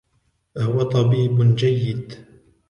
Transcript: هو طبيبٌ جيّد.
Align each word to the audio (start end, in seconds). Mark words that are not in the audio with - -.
هو 0.57 0.81
طبيبٌ 0.83 1.41
جيّد. 1.55 2.13